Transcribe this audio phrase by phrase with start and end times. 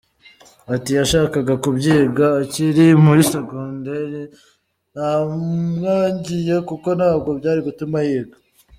[0.75, 4.21] Ati “Yashakaga kubyiga akiri muri secondaire,
[4.93, 8.37] naramwangiye kuko ntabwo byari gutuma yiga.